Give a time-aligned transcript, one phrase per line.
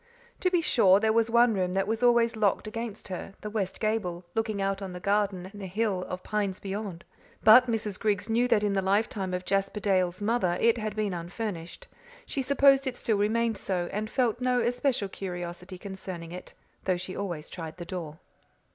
[0.39, 3.79] To be sure, there was one room that was always locked against her, the west
[3.79, 7.03] gable, looking out on the garden and the hill of pines beyond.
[7.43, 7.99] But Mrs.
[7.99, 11.85] Griggs knew that in the lifetime of Jasper Dale's mother it had been unfurnished.
[12.25, 16.53] She supposed it still remained so, and felt no especial curiosity concerning it,
[16.85, 18.17] though she always tried the door.